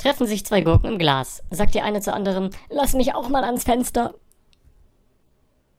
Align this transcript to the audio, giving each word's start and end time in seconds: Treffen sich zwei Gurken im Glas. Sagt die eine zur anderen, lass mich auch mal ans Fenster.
Treffen 0.00 0.26
sich 0.26 0.46
zwei 0.46 0.62
Gurken 0.62 0.92
im 0.92 0.98
Glas. 0.98 1.42
Sagt 1.50 1.74
die 1.74 1.82
eine 1.82 2.00
zur 2.00 2.14
anderen, 2.14 2.48
lass 2.70 2.94
mich 2.94 3.14
auch 3.14 3.28
mal 3.28 3.44
ans 3.44 3.64
Fenster. 3.64 4.14